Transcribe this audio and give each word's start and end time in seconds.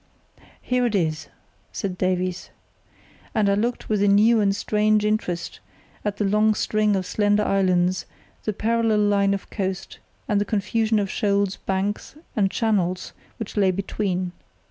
"Here 0.63 0.83
it 0.87 0.95
is," 0.95 1.27
said 1.71 1.95
Davies 1.95 2.35
[See 2.45 2.49
Map 2.49 3.35
A] 3.35 3.37
and 3.37 3.49
I 3.49 3.53
looked 3.53 3.87
with 3.87 4.01
a 4.01 4.07
new 4.07 4.39
and 4.41 4.55
strange 4.55 5.05
interest 5.05 5.59
at 6.03 6.17
the 6.17 6.25
long 6.25 6.55
string 6.55 6.95
of 6.95 7.05
slender 7.05 7.43
islands, 7.43 8.07
the 8.45 8.51
parallel 8.51 8.97
line 9.01 9.35
of 9.35 9.51
coast, 9.51 9.99
and 10.27 10.41
the 10.41 10.45
confusion 10.45 10.97
of 10.97 11.11
shoals, 11.11 11.57
banks, 11.57 12.15
and 12.35 12.49
channels 12.49 13.13
which 13.37 13.55
lay 13.55 13.69
between. 13.69 14.31